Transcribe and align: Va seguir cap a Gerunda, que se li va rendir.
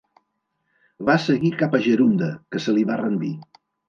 Va 1.09 1.17
seguir 1.25 1.51
cap 1.59 1.77
a 1.79 1.81
Gerunda, 1.87 2.31
que 2.55 2.63
se 2.65 2.75
li 2.79 2.87
va 2.93 2.97
rendir. 3.03 3.31